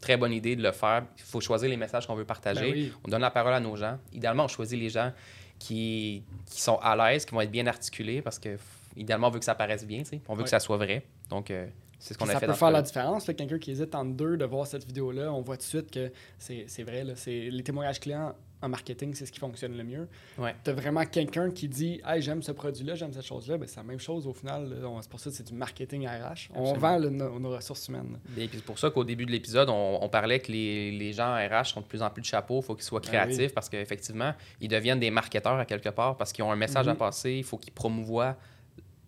[0.00, 1.04] très bonne idée de le faire.
[1.16, 2.60] Il faut choisir les messages qu'on veut partager.
[2.70, 2.92] Ben oui.
[3.04, 3.98] On donne la parole à nos gens.
[4.12, 5.12] Idéalement, on choisit les gens
[5.58, 8.56] qui, qui sont à l'aise, qui vont être bien articulés parce que,
[8.96, 10.02] idéalement, on veut que ça paraisse bien.
[10.28, 10.44] On veut Ouais.
[10.44, 11.04] que ça soit vrai.
[11.28, 11.66] Donc, euh,
[11.98, 13.26] c'est ce qu'on a ça fait peut dans ce faire la différence.
[13.26, 16.10] Quelqu'un qui hésite entre deux de voir cette vidéo-là, on voit tout de suite que
[16.38, 17.04] c'est vrai.
[17.04, 20.06] là, Les témoignages clients en marketing, c'est ce qui fonctionne le mieux.
[20.38, 20.54] Ouais.
[20.64, 23.56] Tu as vraiment quelqu'un qui dit Hey, j'aime ce produit-là, j'aime cette chose-là.
[23.56, 24.68] Ben, c'est la même chose au final.
[25.00, 26.50] C'est pour ça que c'est du marketing RH.
[26.54, 28.18] On vend le- nos, nos ressources humaines.
[28.36, 31.12] Et puis c'est pour ça qu'au début de l'épisode, on, on parlait que les, les
[31.12, 32.60] gens RH sont de plus en plus de chapeaux.
[32.60, 33.52] Il faut qu'ils soient Ben créatifs oui.
[33.54, 36.92] parce qu'effectivement, ils deviennent des marketeurs à quelque part parce qu'ils ont un message à
[36.92, 36.98] Mhm.
[36.98, 37.32] passer.
[37.32, 38.36] Il faut qu'ils promouvoient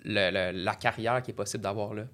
[0.04, 2.04] le- le- la carrière qui est possible d'avoir là.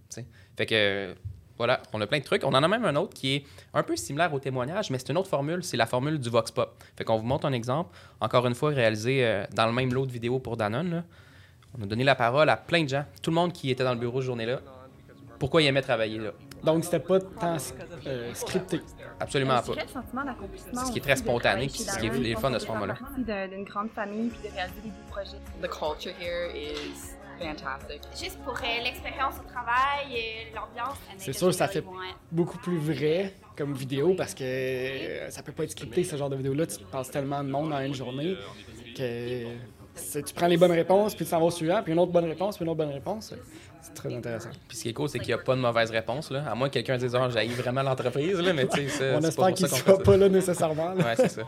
[0.56, 1.14] Fait que
[1.58, 2.44] Voilà, on a plein de trucs.
[2.44, 3.44] On en a même un autre qui est
[3.74, 6.50] un peu similaire au témoignage, mais c'est une autre formule, c'est la formule du Vox
[6.52, 6.74] Pop.
[6.96, 10.06] Fait qu'on vous montre un exemple, encore une fois réalisé euh, dans le même lot
[10.06, 10.90] de vidéos pour Danone.
[10.90, 11.04] là.
[11.78, 13.92] On a donné la parole à plein de gens, tout le monde qui était dans
[13.92, 14.60] le bureau ce journée-là.
[15.38, 16.30] Pourquoi ils aimaient travailler là?
[16.64, 17.56] Donc, c'était pas tant
[18.06, 18.80] euh, scripté.
[19.20, 19.72] Absolument pas.
[20.86, 22.94] Ce qui est très spontané, puis ce qui est le fun de ce moment-là.
[22.96, 25.38] faire partie d'un- d'une grande famille puis de réaliser des beaux projets.
[25.62, 28.00] The culture here is fantastic.
[28.20, 30.96] Juste pour euh, l'expérience au travail et l'ambiance.
[31.18, 31.84] C'est sûr, ça fait
[32.30, 36.30] beaucoup plus vrai comme vidéo parce que euh, ça peut pas être scripté, ce genre
[36.30, 36.66] de vidéo-là.
[36.66, 38.36] Tu passes tellement de monde dans une journée
[38.96, 39.44] que
[40.24, 42.26] tu prends les bonnes réponses, puis tu s'en vas au suivant, puis une autre bonne
[42.26, 43.34] réponse, puis une autre bonne réponse.
[43.80, 44.50] C'est très intéressant.
[44.66, 46.30] Puis ce qui est cool, c'est qu'il n'y a pas de mauvaise réponse.
[46.30, 46.44] Là.
[46.50, 49.20] À moins que quelqu'un dise Ah, j'haïs vraiment l'entreprise, là, mais tu sais, ça, On
[49.20, 50.94] c'est espère qu'il sera fait pas là nécessairement.
[50.94, 51.04] là.
[51.04, 51.42] Ouais, c'est ça.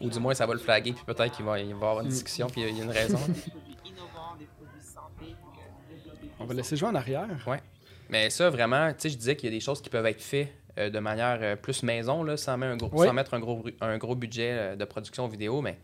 [0.00, 2.00] Ou du moins, ça va le flaguer, puis peut-être qu'il va, il va y avoir
[2.00, 3.18] une discussion, puis il y a une raison.
[6.44, 7.28] On va laisser jouer en arrière.
[7.46, 7.58] Ouais.
[8.10, 10.20] Mais ça, vraiment, tu sais, je disais qu'il y a des choses qui peuvent être
[10.20, 13.06] faites euh, de manière euh, plus maison, là, sans, mettre un gros, Oui.
[13.06, 15.78] sans mettre un gros, un gros budget euh, de production vidéo, mais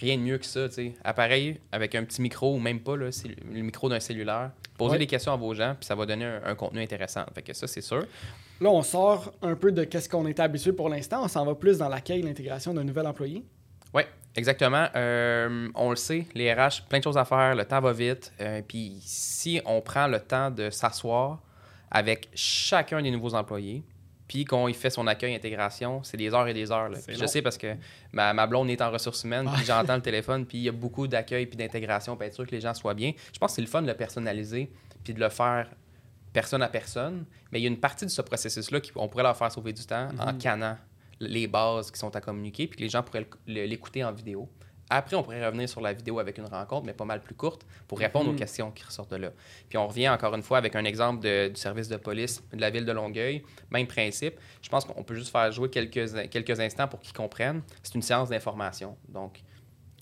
[0.00, 0.94] rien de mieux que ça, tu sais.
[1.04, 4.50] Appareil avec un petit micro ou même pas, là, c'est le micro d'un cellulaire.
[4.76, 7.24] Posez des questions à vos gens, puis ça va donner un, un contenu intéressant.
[7.32, 8.04] Fait que ça, c'est sûr.
[8.60, 11.22] Là, on sort un peu de qu'est-ce qu'on était habitué pour l'instant.
[11.22, 13.44] On s'en va plus dans l'accueil, l'intégration d'un nouvel employé.
[13.92, 14.02] Oui,
[14.36, 14.86] exactement.
[14.96, 18.32] Euh, on le sait, les RH, plein de choses à faire, le temps va vite.
[18.40, 21.40] euh, Puis si on prend le temps de s'asseoir
[21.90, 23.82] avec chacun des nouveaux employés,
[24.26, 26.88] puis qu'on y fait son accueil intégration, c'est des heures et des heures.
[26.88, 26.96] là.
[26.98, 27.74] C'est Puis Je sais parce que
[28.12, 30.72] ma, ma blonde est en ressources humaines, puis j'entends le téléphone, puis il y a
[30.72, 33.12] beaucoup d'accueil puis d'intégration pour être sûr que les gens soient bien.
[33.32, 34.70] Je pense que c'est le fun de le personnaliser,
[35.04, 35.68] puis de le faire
[36.32, 37.26] personne à personne.
[37.52, 39.84] Mais il y a une partie de ce processus-là qu'on pourrait leur faire sauver du
[39.84, 40.38] temps en Mhm.
[41.20, 44.48] Les bases qui sont à communiquer, puis que les gens pourraient l'écouter en vidéo.
[44.90, 47.66] Après, on pourrait revenir sur la vidéo avec une rencontre, mais pas mal plus courte,
[47.88, 48.34] pour répondre Mhm.
[48.34, 49.30] aux questions qui ressortent de là.
[49.68, 52.60] Puis on revient encore une fois avec un exemple de- du service de police de
[52.60, 53.42] la ville de Longueuil.
[53.70, 54.34] Même principe.
[54.60, 57.62] Je pense qu'on peut juste faire jouer quelques, quelques instants pour qu'ils comprennent.
[57.82, 58.94] C'est une séance d'information.
[59.08, 59.40] Donc,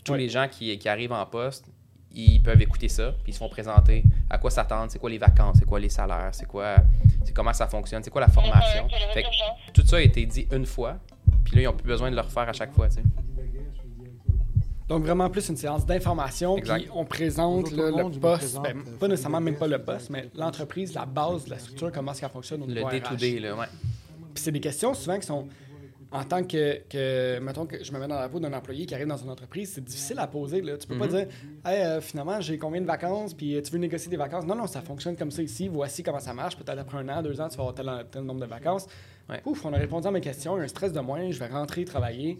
[0.04, 1.66] tous les gens qui, qui arrivent en poste,
[2.14, 5.16] ils peuvent écouter ça, puis ils se font présenter à quoi s'attendre, c'est quoi les
[5.18, 6.76] vacances, c'est quoi les salaires, c'est quoi,
[7.24, 8.88] c'est comment ça fonctionne, c'est quoi la formation?
[9.12, 9.28] Fait que
[9.72, 10.98] tout ça a été dit une fois,
[11.44, 12.88] puis là, ils n'ont plus besoin de le refaire à chaque fois.
[12.88, 13.02] tu sais.
[14.88, 16.56] Donc, vraiment plus une séance d'information.
[16.56, 18.60] Puis on présente là, le monde, le poste.
[18.60, 21.58] présente, ben, euh, pas nécessairement même pas le poste, mais l'entreprise, la base de la
[21.58, 23.42] structure, comment est-ce qu'elle fonctionne au Le niveau day-to-day, RH.
[23.42, 23.66] là, ouais.
[24.34, 25.46] Puis c'est des questions souvent qui sont.
[26.12, 28.94] En tant que, que, mettons que je me mets dans la peau d'un employé qui
[28.94, 30.60] arrive dans une entreprise, c'est difficile à poser.
[30.60, 30.76] Là.
[30.76, 31.10] Tu peux pas Mhm.
[31.10, 31.26] dire,
[31.64, 34.44] hey, euh, finalement, j'ai combien de vacances, puis euh, tu veux négocier des vacances?
[34.44, 35.68] Non, non, ça fonctionne comme ça ici.
[35.68, 36.56] Voici comment ça marche.
[36.56, 38.86] Peut-être après un an, deux ans, tu vas avoir tel, tel nombre de vacances.
[39.30, 39.40] Ouais.
[39.46, 40.56] Ouf, on a répondu à mes questions.
[40.56, 41.30] Un stress de moins.
[41.30, 42.36] Je vais rentrer travailler.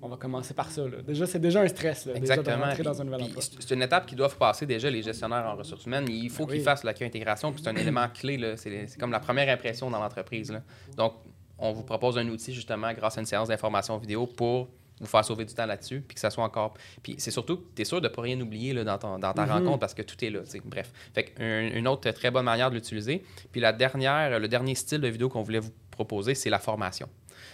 [0.00, 0.82] On va commencer par ça.
[0.82, 1.02] Là.
[1.04, 2.06] Déjà, c'est déjà un stress.
[2.06, 2.66] Là, déjà de Exactement.
[2.84, 3.26] dans un
[3.58, 6.06] c'est une étape qu'ils doivent passer déjà, les gestionnaires en ressources humaines.
[6.08, 8.38] Il faut Ben qu'ils fassent l'accueil intégration, puis c'est un élément clé.
[8.56, 10.56] C'est comme la première impression dans l'entreprise.
[10.96, 11.14] Donc,
[11.58, 14.68] on vous propose un outil, justement, grâce à une séance d'information vidéo pour
[15.00, 16.74] vous faire sauver du temps là-dessus, puis que ça soit encore...
[17.04, 19.18] Puis c'est surtout que tu es sûr de ne pas rien oublier là, dans, ton-
[19.18, 19.52] dans ta Mhm.
[19.52, 20.40] rencontre parce que tout est là.
[20.64, 20.90] Bref.
[21.14, 23.22] Fait une autre très bonne manière de l'utiliser.
[23.52, 27.08] Puis la dernière, le dernier style de vidéo qu'on voulait vous proposer, c'est la formation.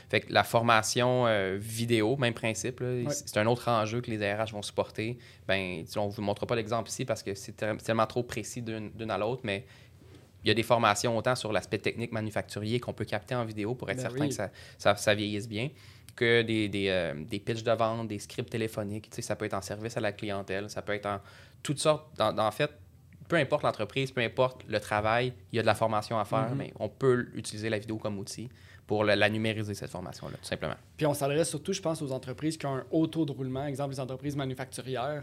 [0.08, 4.52] Fait que la formation euh, vidéo, même principe, c'est un autre enjeu que les RH
[4.52, 5.18] vont supporter.
[5.46, 8.62] Ben, on ne vous montre pas l'exemple ici parce que c'est te- tellement trop précis
[8.62, 9.66] d'une d'une à l'autre, mais
[10.44, 13.74] il y a des formations autant sur l'aspect technique manufacturier qu'on peut capter en vidéo
[13.74, 14.28] pour être Ben certain oui.
[14.28, 15.70] que ça, ça, ça vieillisse bien,
[16.16, 19.10] que des, des, euh, des pitchs de vente, des scripts téléphoniques.
[19.10, 21.18] Tu sais, ça peut être en service à la clientèle, ça peut être en
[21.62, 22.06] toutes sortes.
[22.20, 22.70] en fait,
[23.26, 26.50] peu importe l'entreprise, peu importe le travail, il y a de la formation à faire,
[26.50, 26.58] Mhm.
[26.58, 28.50] mais on peut utiliser la vidéo comme outil
[28.86, 30.74] pour la, la numériser, cette formation-là, tout simplement.
[30.98, 33.64] Puis on s'adresse surtout, je pense, aux entreprises qui ont un haut taux de roulement,
[33.66, 35.22] exemple les entreprises manufacturières,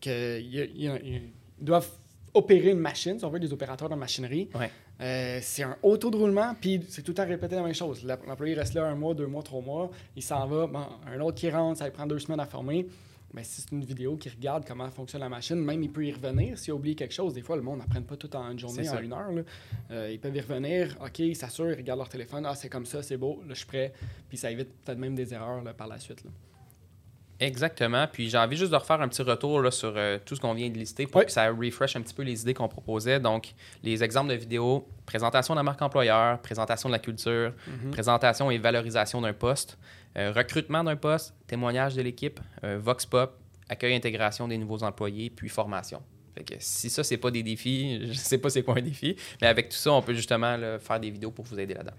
[0.00, 1.90] qu'ils doivent
[2.34, 4.48] opérer une machine, si on veut, des opérateurs de machinerie.
[4.54, 4.70] Ouais.
[5.00, 7.74] Euh, c'est un haut taux de roulement, puis c'est tout le temps répété la même
[7.74, 8.04] chose.
[8.04, 11.20] L'em- L'employé reste là un mois, deux mois, trois mois, il s'en va, bon, un
[11.20, 12.86] autre qui rentre, ça lui prend deux semaines à former.
[13.34, 16.12] Mais si c'est une vidéo qui regarde comment fonctionne la machine, même il peut y
[16.12, 17.32] revenir s'il a oublié quelque chose.
[17.32, 19.32] Des fois, le monde n'apprenne pas tout en une journée, en une heure.
[19.32, 19.42] là.
[19.90, 22.84] Euh, ils peuvent y revenir, OK, ils s'assurent, ils regardent leur téléphone, ah, c'est comme
[22.84, 23.94] ça, c'est beau, là, je suis prêt.
[24.28, 26.22] Puis ça évite peut-être même des erreurs là, par la suite.
[26.24, 26.30] là.
[27.40, 28.06] Exactement.
[28.12, 30.54] Puis j'ai envie juste de refaire un petit retour là, sur euh, tout ce qu'on
[30.54, 31.26] vient de lister pour Oui.
[31.26, 33.18] que ça refresh un petit peu les idées qu'on proposait.
[33.18, 37.90] Donc, les exemples de vidéos, présentation de la marque employeur, présentation de la culture, Mhm.
[37.90, 39.76] présentation et valorisation d'un poste,
[40.16, 43.36] euh, recrutement d'un poste, témoignage de l'équipe, euh, Vox Pop,
[43.68, 46.00] accueil et intégration des nouveaux employés, puis formation.
[46.36, 49.16] Fait que si ça, c'est pas des défis, je sais pas c'est quoi un défi,
[49.40, 51.92] mais avec tout ça, on peut justement là, faire des vidéos pour vous aider là-dedans.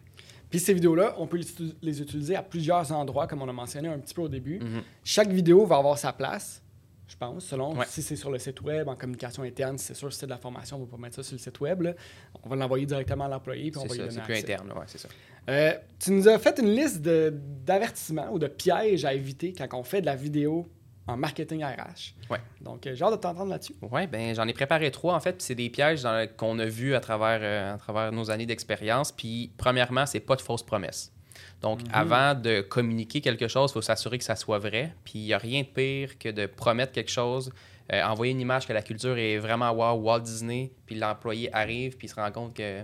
[0.54, 1.39] Puis ces vidéos-là, on peut
[1.82, 4.60] les utiliser à plusieurs endroits, comme on a mentionné un petit peu au début.
[4.60, 4.84] Mhm.
[5.04, 6.62] Chaque vidéo va avoir sa place.
[7.08, 7.46] je pense.
[7.46, 7.86] Selon Ouais.
[7.88, 10.38] si c'est sur le site web, en communication interne, c'est sûr, si c'est de la
[10.38, 11.82] formation, on ne va pas mettre ça sur le site web.
[11.82, 11.94] là.
[12.44, 14.72] On va l'envoyer directement à l'employé, puis on va lui ça, donner c'est plus interne,
[14.72, 15.10] ouais, c'est ça.
[15.50, 19.84] Euh, tu nous as fait une liste d'avertissements ou de pièges à éviter quand on
[19.84, 20.68] fait de la vidéo
[21.08, 22.13] en marketing RH.
[22.30, 22.39] Ouais.
[22.62, 23.76] Donc, euh, j'ai hâte de t'entendre là-dessus.
[23.82, 26.04] Oui, ben j'en ai préparé trois en fait, puis c'est des pièges
[26.38, 29.12] qu'on a vus à travers, euh, à travers nos années d'expérience.
[29.12, 31.12] Puis premièrement, c'est pas de fausses promesses.
[31.62, 31.88] Donc Mhm.
[31.94, 34.94] avant de communiquer quelque chose, il faut s'assurer que ça soit vrai.
[35.04, 37.52] Puis il n'y a rien de pire que de promettre quelque chose,
[37.92, 41.98] euh, envoyer une image que la culture est vraiment wow, Walt Disney, puis l'employé arrive,
[41.98, 42.84] puis il se rend compte que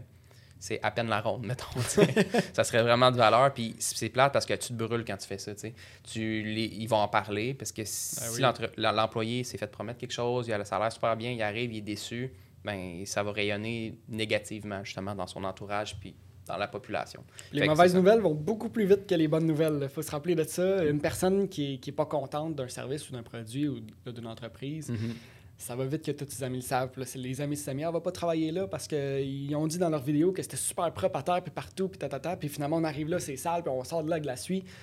[0.60, 1.66] c'est à peine la ronde, mettons.
[2.54, 3.54] ça serait vraiment de valeur.
[3.54, 5.54] Puis c'est plate parce que tu te brûles quand tu fais ça.
[5.54, 5.74] tu sais.
[6.04, 8.72] Tu, les- ils vont en parler parce que si Ben oui.
[8.78, 11.72] l'employé s'est fait promettre quelque chose, il a, ça a l'air super bien, il arrive,
[11.72, 12.32] il est déçu,
[12.66, 16.14] ben, ça va rayonner négativement justement dans son entourage puis
[16.46, 17.24] dans la population.
[17.54, 19.80] Les Fait mauvaises nouvelles vont beaucoup plus vite que les bonnes nouvelles.
[19.84, 20.84] Il faut se rappeler de ça.
[20.84, 23.80] Une personne qui n'est qui est pas contente d'un service ou d'un produit ou
[24.12, 25.14] d'une entreprise, Mhm.
[25.60, 26.90] Ça va vite que tous ses amis le savent.
[26.90, 29.56] Puis là, c'est les amis de ses amis, on va pas travailler là parce qu'ils
[29.56, 32.38] ont dit dans leur vidéo que c'était super propre à terre, puis partout, puis tatata.
[32.38, 34.38] Puis finalement, on arrive là, c'est sale, puis on sort de là avec de la
[34.38, 34.64] suie.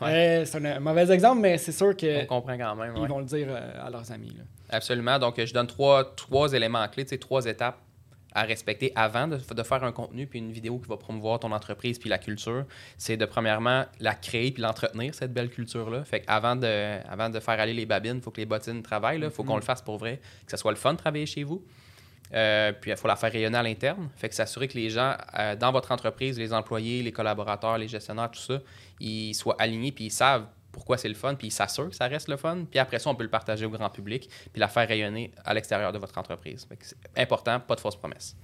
[0.00, 2.96] Ouais, c'est un, mauvais exemple, mais c'est sûr On qu'ils comprend quand même.
[2.96, 3.06] ouais.
[3.06, 4.30] vont le dire euh, à leurs amis.
[4.30, 4.44] là.
[4.70, 5.18] Absolument.
[5.18, 7.78] Donc, euh, je donne trois, trois éléments clés, trois étapes
[8.34, 11.52] à respecter avant de, de faire un contenu puis une vidéo qui va promouvoir ton
[11.52, 12.64] entreprise puis la culture.
[12.98, 16.04] C'est de, premièrement, la créer puis l'entretenir, cette belle culture-là.
[16.04, 19.20] Fait qu'avant de, avant de faire aller les babines, il faut que les bottines travaillent.
[19.20, 21.44] Il faut qu'on le fasse pour vrai, que ça soit le fun de travailler chez
[21.44, 21.64] vous.
[22.32, 24.08] Euh, puis il faut la faire rayonner à l'interne.
[24.16, 27.86] Fait que s'assurer que les gens euh, dans votre entreprise, les employés, les collaborateurs, les
[27.86, 28.60] gestionnaires, tout ça,
[28.98, 32.08] ils soient alignés puis ils savent pourquoi c'est le fun, puis ils s'assurent que ça
[32.08, 32.66] reste le fun.
[32.68, 35.54] Puis après ça, on peut le partager au grand public, puis la faire rayonner à
[35.54, 36.66] l'extérieur de votre entreprise.
[36.80, 38.36] C'est important, pas de fausses promesses.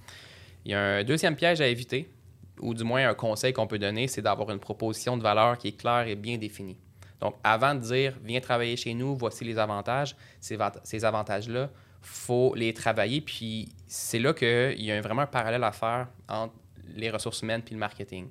[0.65, 2.09] Il y a un deuxième piège à éviter,
[2.59, 5.67] ou du moins un conseil qu'on peut donner, c'est d'avoir une proposition de valeur qui
[5.69, 6.79] est claire et bien définie.
[7.19, 11.69] Donc, avant de dire viens travailler chez nous, voici les avantages, ces, vant- ces avantages-là,
[12.01, 13.21] faut les travailler.
[13.21, 16.55] Puis c'est là qu'il y a vraiment un parallèle à faire entre
[16.95, 18.27] les ressources humaines puis le marketing.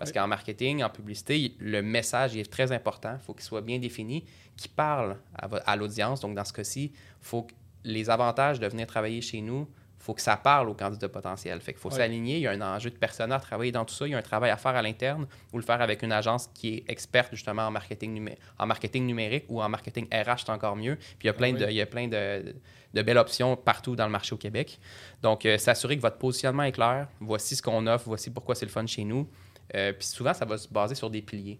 [0.00, 0.14] Parce Oui.
[0.14, 3.16] qu'en marketing, en publicité, le message est très important.
[3.20, 4.24] Il faut qu'il soit bien défini,
[4.56, 6.20] qu'il parle à, l'audience.
[6.20, 7.52] Donc, dans ce cas-ci, il faut que
[7.84, 11.60] les avantages de venir travailler chez nous, il faut que ça parle aux candidats potentiels.
[11.60, 12.36] Fait qu'il faut s'aligner.
[12.36, 14.06] Il y a un enjeu de personnel à travailler dans tout ça.
[14.06, 16.48] Il y a un travail à faire à l'interne ou le faire avec une agence
[16.54, 20.50] qui est experte justement en marketing, numé- en marketing numérique ou en marketing RH, c'est
[20.50, 20.96] encore mieux.
[20.96, 21.60] Puis il y a plein, Ah oui.
[21.66, 22.54] de, il y a plein de,
[22.94, 24.78] de belles options partout dans le marché au Québec.
[25.20, 27.06] Donc, euh, s'assurer que votre positionnement est clair.
[27.20, 29.28] Voici ce qu'on offre, voici pourquoi c'est le fun chez nous.
[29.74, 31.58] Euh, puis souvent, ça va se baser sur des piliers.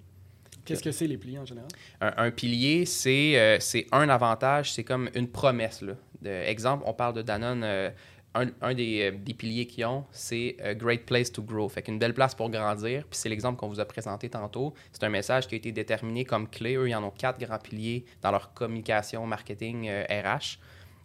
[0.64, 1.68] Qu'est-ce que c'est les plis en général?
[2.01, 5.81] Un, un pilier, c'est euh, c'est un avantage, c'est comme une promesse.
[5.83, 5.94] Là.
[6.23, 7.62] De, exemple, on parle de Danone.
[7.64, 7.90] euh,
[8.35, 11.68] un, un des, des piliers qu'ils ont, c'est euh, Great Place to Grow.
[11.68, 13.03] Fait qu'une belle place pour grandir.
[13.11, 14.73] Puis c'est l'exemple qu'on vous a présenté tantôt.
[14.92, 16.77] C'est un message qui a été déterminé comme clé.
[16.77, 20.59] Eux, ils en ont quatre grands piliers dans leur communication, marketing, euh, RH.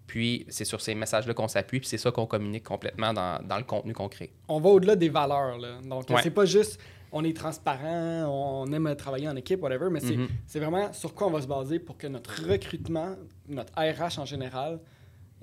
[0.08, 1.80] Puis c'est sur ces messages-là qu'on s'appuie.
[1.80, 4.32] Puis c'est ça qu'on communique complètement dans, dans le contenu qu'on crée.
[4.48, 5.58] On va au-delà des valeurs.
[5.58, 5.80] Là.
[5.84, 6.22] Donc, Ouais.
[6.22, 6.80] c'est pas juste
[7.12, 11.28] on est transparent, on aime travailler en équipe, whatever, mais c'est c'est vraiment sur quoi
[11.28, 13.16] on va se baser pour que notre recrutement,
[13.48, 14.80] notre RH en général,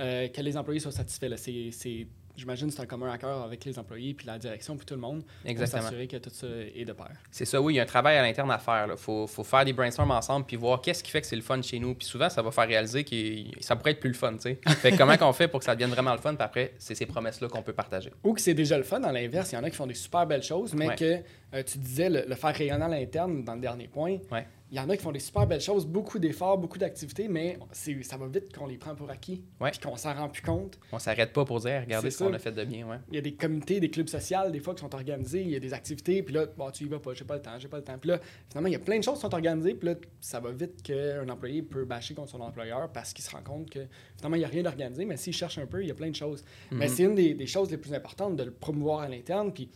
[0.00, 1.28] euh, que les employés soient satisfaits.
[1.28, 1.36] là.
[1.38, 4.86] C'est- c'est- J'imagine que c'est un commun accord avec les employés, puis la direction, puis
[4.86, 5.80] tout le monde, Exactement.
[5.82, 7.10] pour s'assurer que tout ça est de pair.
[7.30, 8.86] C'est ça, oui, il y a un travail à l'interne à faire.
[8.90, 11.42] Il faut, faut faire des brainstorms ensemble puis voir qu'est-ce qui fait que c'est le
[11.42, 11.94] fun chez nous.
[11.94, 13.16] Puis souvent, ça va faire réaliser que
[13.62, 14.32] ça pourrait être plus le fun.
[14.34, 14.58] tu sais.
[14.76, 16.34] Fait que comment qu'on fait pour que ça devienne vraiment le fun?
[16.34, 18.10] Puis après, c'est ces promesses-là qu'on peut partager.
[18.24, 19.94] Ou que c'est déjà le fun, à l'inverse, il y en a qui font des
[19.94, 20.96] super belles choses, mais Ouais.
[20.96, 21.18] que
[21.54, 24.16] euh, tu disais le, le faire rayonner à l'interne dans le dernier point.
[24.30, 24.46] Ouais.
[24.72, 27.58] Il y en a qui font des super belles choses, beaucoup d'efforts, beaucoup d'activités, mais
[27.72, 29.70] ça va vite qu'on les prend pour acquis, Ouais.
[29.70, 30.78] puis qu'on s'en rend plus compte.
[30.92, 32.88] On s'arrête pas pour dire, regardez ce qu'on a fait de bien.
[32.88, 32.96] Ouais.
[33.10, 35.56] Il y a des comités, des clubs sociaux, des fois, qui sont organisés, il y
[35.56, 37.68] a des activités, puis là, bon, tu y vas pas, j'ai pas le temps, j'ai
[37.68, 37.98] pas le temps.
[37.98, 40.40] Puis là, finalement, il y a plein de choses qui sont organisées, puis là, ça
[40.40, 43.80] va vite qu'un employé peut bâcher contre son employeur parce qu'il se rend compte que
[44.16, 46.08] finalement, il n'y a rien d'organisé, mais s'il cherche un peu, il y a plein
[46.08, 46.42] de choses.
[46.70, 46.94] Mais Mhm.
[46.94, 49.68] c'est une des, des choses les plus importantes de le promouvoir à l'interne, puis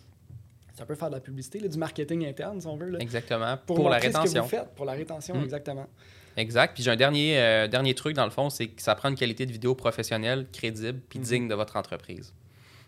[0.76, 2.90] ça peut faire de la publicité, là, du marketing interne, si on veut.
[2.90, 3.56] Là, Exactement.
[3.66, 4.42] Pour, la montrer ce que rétention.
[4.42, 5.44] vous faites, pour la rétention, Mhm.
[5.44, 5.86] exactement.
[6.36, 6.74] Exact.
[6.74, 9.14] Puis j'ai un dernier, euh, dernier truc, dans le fond, c'est que ça prend une
[9.16, 11.24] qualité de vidéo professionnelle, crédible, puis Mhm.
[11.24, 12.34] digne de votre entreprise.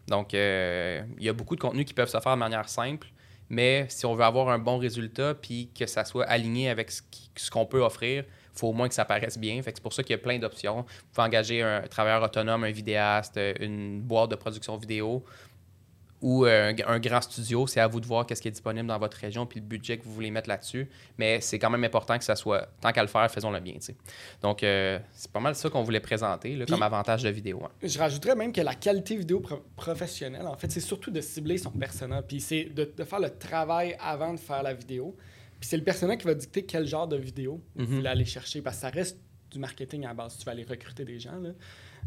[0.06, 3.08] Donc, euh, il y a beaucoup de contenus qui peuvent se faire de manière simple,
[3.48, 7.50] mais si on veut avoir un bon résultat, puis que ça soit aligné avec ce
[7.50, 8.24] qu'on peut offrir,
[8.54, 9.62] il faut au moins que ça paraisse bien.
[9.62, 10.78] Fait c'est pour ça qu'il y a plein d'options.
[10.82, 15.24] Vous pouvez engager un travailleur autonome, un vidéaste, une boîte de production vidéo
[16.20, 17.66] ou euh, un, un grand studio.
[17.66, 19.98] C'est à vous de voir qu'est-ce qui est disponible dans votre région puis le budget
[19.98, 20.88] que vous voulez mettre là-dessus.
[21.16, 23.74] Mais c'est quand même important que ça soit, tant qu'à le faire, faisons-le bien.
[23.74, 23.96] tu sais.
[24.42, 27.60] Donc, euh, c'est pas mal ça qu'on voulait présenter là, Puis- comme avantage de vidéo.
[27.64, 27.70] hein.
[27.82, 31.58] Je rajouterais même que la qualité vidéo pro- professionnelle, en fait, c'est surtout de cibler
[31.58, 32.22] son personnel.
[32.26, 35.16] Puis c'est de, de faire le travail avant de faire la vidéo.
[35.60, 37.94] Puis c'est le personnel qui va dicter quel genre de vidéo vous Mhm.
[37.96, 38.60] voulez aller chercher.
[38.62, 39.18] Parce que ça reste
[39.50, 40.36] du marketing à la base.
[40.38, 41.36] Tu vas aller recruter des gens.
[41.40, 41.50] Là.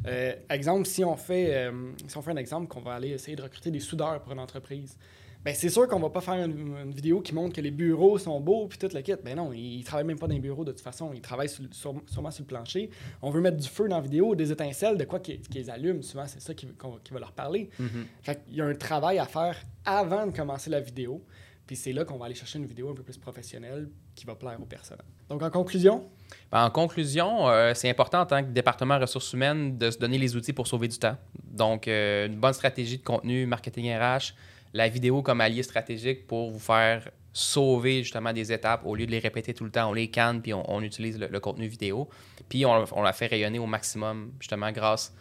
[0.08, 3.36] Euh, exemple, si on, fait, euh, si on fait un exemple qu'on va aller essayer
[3.36, 4.97] de recruter des soudeurs pour une entreprise,
[5.43, 8.19] ben c'est sûr qu'on va pas faire une, une vidéo qui montre que les bureaux
[8.19, 9.13] sont beaux puis tout le kit.
[9.25, 11.12] Ben non, ils, ils travaillent même pas dans les bureaux de toute façon.
[11.15, 12.91] Ils travaillent sur- sur- sûrement sur le plancher.
[13.23, 16.04] On veut mettre du feu dans la vidéo, des étincelles, de quoi qu'ils allument.
[16.04, 16.67] Souvent, c'est ça qui,
[17.12, 17.69] va leur parler.
[17.80, 18.06] Mhm.
[18.21, 21.23] Fait qu'il y a un travail à faire avant de commencer la vidéo.
[21.65, 24.36] Puis c'est là qu'on va aller chercher une vidéo un peu plus professionnelle qui va
[24.36, 25.01] plaire aux personnes.
[25.30, 26.08] Donc, en conclusion,
[26.51, 30.35] en conclusion, euh, c'est important en tant que département ressources humaines de se donner les
[30.35, 31.15] outils pour sauver du temps.
[31.43, 34.33] Donc, euh, une bonne stratégie de contenu, marketing RH,
[34.73, 39.11] la vidéo comme allié stratégique pour vous faire sauver justement des étapes au lieu de
[39.11, 39.89] les répéter tout le temps.
[39.89, 42.09] On les canne puis on, utilise le, contenu vidéo.
[42.49, 45.13] Puis on, la fait rayonner au maximum justement grâce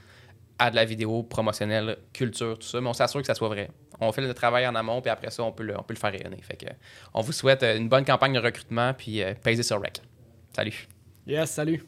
[0.59, 2.81] à de la vidéo promotionnelle, culture, tout ça.
[2.81, 3.71] Mais on s'assure que ça soit vrai.
[4.01, 5.99] On fait le travail en amont puis après ça, on peut le, on peut le
[5.99, 6.41] faire rayonner.
[7.15, 10.03] On vous souhaite une bonne campagne de recrutement puis euh, sur REC.
[10.55, 10.89] Salut.
[11.31, 11.83] Yes, salut.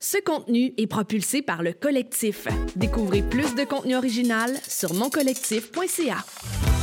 [0.00, 2.46] Ce contenu est propulsé par le collectif.
[2.76, 6.75] Découvrez plus de contenu original sur moncollectif.ca.